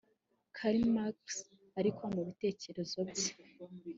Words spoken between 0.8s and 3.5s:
Marx ariko mu bitekerezo bye